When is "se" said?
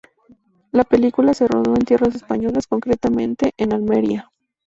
1.35-1.47